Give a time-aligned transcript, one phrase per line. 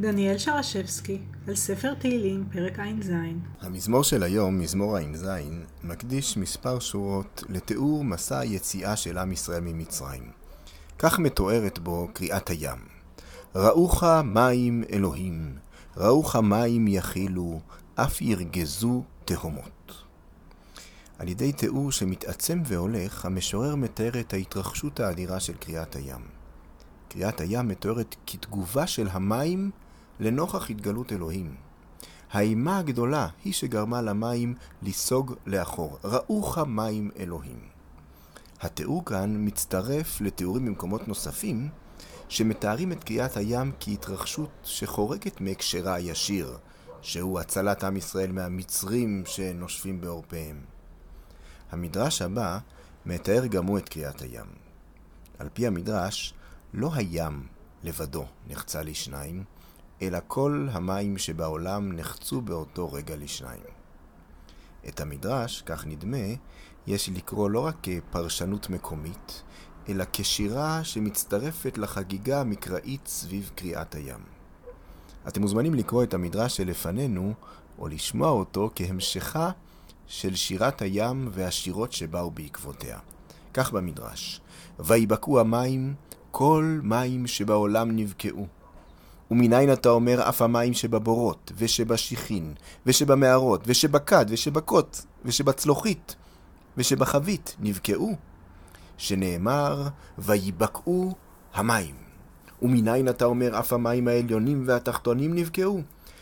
[0.00, 1.18] דניאל שרשבסקי,
[1.48, 3.10] על ספר תהילים, פרק ע"ז.
[3.60, 5.26] המזמור של היום, מזמור ע"ז,
[5.84, 10.30] מקדיש מספר שורות לתיאור מסע היציאה של עם ישראל ממצרים.
[10.98, 12.78] כך מתוארת בו קריאת הים:
[13.54, 15.56] ראוך מים אלוהים,
[15.96, 17.60] ראוך מים יכילו,
[17.94, 20.04] אף ירגזו תהומות.
[21.18, 26.22] על ידי תיאור שמתעצם והולך, המשורר מתאר את ההתרחשות האדירה של קריאת הים.
[27.08, 29.70] קריאת הים מתוארת כתגובה של המים
[30.20, 31.54] לנוכח התגלות אלוהים.
[32.30, 35.98] האימה הגדולה היא שגרמה למים לסוג לאחור.
[36.04, 37.60] ראוך מים אלוהים.
[38.60, 41.68] התיאור כאן מצטרף לתיאורים במקומות נוספים,
[42.28, 46.58] שמתארים את קריאת הים כהתרחשות שחורגת מהקשרה הישיר,
[47.02, 50.60] שהוא הצלת עם ישראל מהמצרים שנושפים בעורפיהם.
[51.70, 52.58] המדרש הבא
[53.06, 54.46] מתאר גם הוא את קריאת הים.
[55.38, 56.34] על פי המדרש,
[56.74, 57.46] לא הים
[57.82, 59.44] לבדו נחצה לשניים,
[60.02, 63.62] אלא כל המים שבעולם נחצו באותו רגע לשניים.
[64.88, 66.26] את המדרש, כך נדמה,
[66.86, 69.42] יש לקרוא לא רק כפרשנות מקומית,
[69.88, 74.20] אלא כשירה שמצטרפת לחגיגה המקראית סביב קריאת הים.
[75.28, 77.34] אתם מוזמנים לקרוא את המדרש שלפנינו,
[77.78, 79.50] או לשמוע אותו כהמשכה
[80.06, 82.98] של שירת הים והשירות שבאו בעקבותיה.
[83.54, 84.40] כך במדרש:
[84.78, 85.94] ויבקעו המים,
[86.30, 88.46] כל מים שבעולם נבקעו.
[89.30, 92.54] ומניין אתה אומר אף המים שבבורות, ושבשיחין,
[92.86, 96.16] ושבמערות, ושבכד, ושבקות, ושבצלוחית,
[96.76, 98.16] ושבחבית נבקעו,
[98.96, 101.14] שנאמר, ויבקעו
[101.54, 101.94] המים.
[102.62, 105.80] ומניין אתה אומר אף המים העליונים והתחתונים נבקעו,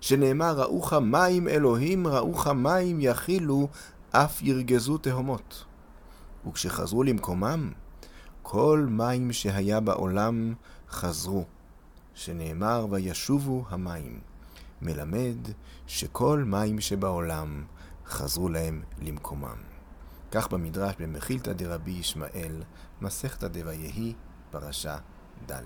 [0.00, 3.68] שנאמר, ראוך מים אלוהים, ראוך מים יכילו,
[4.10, 5.64] אף ירגזו תהומות.
[6.48, 7.72] וכשחזרו למקומם,
[8.42, 10.54] כל מים שהיה בעולם
[10.90, 11.44] חזרו.
[12.14, 14.20] שנאמר וישובו המים,
[14.82, 15.36] מלמד
[15.86, 17.64] שכל מים שבעולם
[18.06, 19.56] חזרו להם למקומם.
[20.30, 22.62] כך במדרש במחילתא דרבי ישמעאל,
[23.00, 24.14] מסכתא דוויהי,
[24.50, 24.98] פרשה
[25.46, 25.62] ד'.